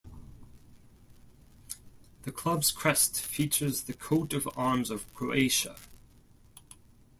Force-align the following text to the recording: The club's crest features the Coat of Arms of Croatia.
The 2.23 2.31
club's 2.31 2.71
crest 2.71 3.21
features 3.23 3.83
the 3.83 3.93
Coat 3.93 4.33
of 4.33 4.49
Arms 4.57 4.89
of 4.89 5.05
Croatia. 5.13 5.75